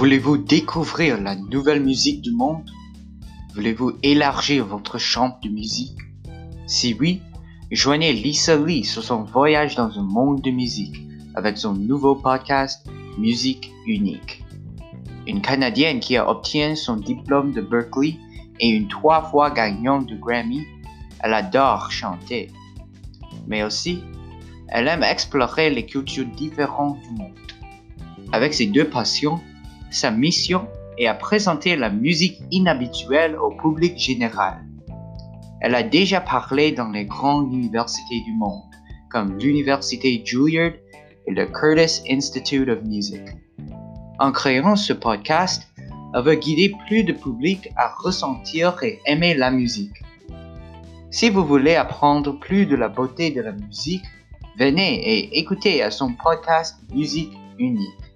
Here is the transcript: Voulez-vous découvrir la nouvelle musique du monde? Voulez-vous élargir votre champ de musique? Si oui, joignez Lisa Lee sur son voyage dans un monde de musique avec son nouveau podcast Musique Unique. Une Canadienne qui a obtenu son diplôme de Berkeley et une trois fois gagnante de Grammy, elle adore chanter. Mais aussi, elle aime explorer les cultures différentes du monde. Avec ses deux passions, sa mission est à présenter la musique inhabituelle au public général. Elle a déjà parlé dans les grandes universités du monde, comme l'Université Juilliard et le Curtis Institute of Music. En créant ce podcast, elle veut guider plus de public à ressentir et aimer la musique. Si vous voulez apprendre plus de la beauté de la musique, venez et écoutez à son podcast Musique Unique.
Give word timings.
Voulez-vous 0.00 0.38
découvrir 0.38 1.20
la 1.20 1.36
nouvelle 1.36 1.84
musique 1.84 2.22
du 2.22 2.32
monde? 2.32 2.70
Voulez-vous 3.54 3.98
élargir 4.02 4.64
votre 4.64 4.96
champ 4.96 5.38
de 5.44 5.50
musique? 5.50 5.98
Si 6.66 6.96
oui, 6.98 7.20
joignez 7.70 8.14
Lisa 8.14 8.56
Lee 8.56 8.82
sur 8.82 9.04
son 9.04 9.24
voyage 9.24 9.74
dans 9.74 9.98
un 9.98 10.02
monde 10.02 10.40
de 10.40 10.50
musique 10.50 10.96
avec 11.34 11.58
son 11.58 11.74
nouveau 11.74 12.14
podcast 12.14 12.88
Musique 13.18 13.74
Unique. 13.86 14.42
Une 15.26 15.42
Canadienne 15.42 16.00
qui 16.00 16.16
a 16.16 16.30
obtenu 16.30 16.76
son 16.76 16.96
diplôme 16.96 17.52
de 17.52 17.60
Berkeley 17.60 18.16
et 18.58 18.68
une 18.70 18.88
trois 18.88 19.24
fois 19.24 19.50
gagnante 19.50 20.06
de 20.06 20.16
Grammy, 20.16 20.66
elle 21.22 21.34
adore 21.34 21.92
chanter. 21.92 22.50
Mais 23.46 23.62
aussi, 23.64 24.00
elle 24.68 24.88
aime 24.88 25.02
explorer 25.02 25.68
les 25.68 25.84
cultures 25.84 26.24
différentes 26.24 26.98
du 27.02 27.10
monde. 27.10 27.34
Avec 28.32 28.54
ses 28.54 28.68
deux 28.68 28.88
passions, 28.88 29.40
sa 29.90 30.10
mission 30.10 30.68
est 30.98 31.06
à 31.06 31.14
présenter 31.14 31.76
la 31.76 31.90
musique 31.90 32.40
inhabituelle 32.50 33.36
au 33.36 33.50
public 33.50 33.98
général. 33.98 34.64
Elle 35.60 35.74
a 35.74 35.82
déjà 35.82 36.20
parlé 36.20 36.72
dans 36.72 36.90
les 36.90 37.04
grandes 37.04 37.52
universités 37.52 38.20
du 38.24 38.32
monde, 38.32 38.62
comme 39.10 39.36
l'Université 39.38 40.22
Juilliard 40.24 40.72
et 41.26 41.32
le 41.32 41.46
Curtis 41.46 42.02
Institute 42.10 42.68
of 42.68 42.82
Music. 42.84 43.20
En 44.18 44.32
créant 44.32 44.76
ce 44.76 44.92
podcast, 44.92 45.66
elle 46.14 46.22
veut 46.22 46.34
guider 46.34 46.72
plus 46.86 47.04
de 47.04 47.12
public 47.12 47.68
à 47.76 47.92
ressentir 47.98 48.82
et 48.82 49.00
aimer 49.06 49.34
la 49.34 49.50
musique. 49.50 50.02
Si 51.10 51.28
vous 51.28 51.44
voulez 51.44 51.74
apprendre 51.74 52.38
plus 52.38 52.66
de 52.66 52.76
la 52.76 52.88
beauté 52.88 53.30
de 53.30 53.40
la 53.40 53.52
musique, 53.52 54.04
venez 54.58 54.94
et 54.94 55.38
écoutez 55.38 55.82
à 55.82 55.90
son 55.90 56.12
podcast 56.14 56.76
Musique 56.94 57.32
Unique. 57.58 58.09